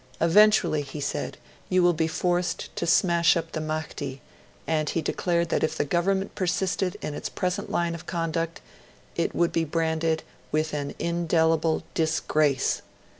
[0.19, 1.37] 'Eventually,' he said,
[1.69, 4.19] 'you will be forced to smash up the Mahdi',
[4.65, 8.61] and he declared that if the Government persisted in its present line of conduct,
[9.15, 12.81] it would be branded with an 'indelible disgrace'.